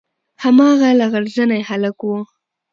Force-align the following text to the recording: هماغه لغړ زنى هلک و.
هماغه 0.43 0.89
لغړ 0.99 1.23
زنى 1.35 1.59
هلک 1.69 1.97
و. 2.03 2.09